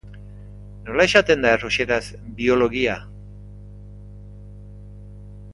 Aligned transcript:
Nola 0.87 1.05
esaten 1.09 1.43
da 1.45 1.51
errusieraz 1.57 2.01
"biologia"? 2.39 2.97